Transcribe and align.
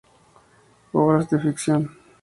Obras 0.93 1.29
de 1.29 1.39
ficción 1.39 1.91